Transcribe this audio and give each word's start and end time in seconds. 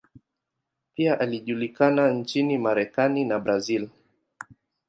Pia 0.95 1.19
alijulikana 1.19 2.11
nchini 2.11 2.57
Marekani 2.57 3.25
na 3.25 3.39
Brazil. 3.39 3.89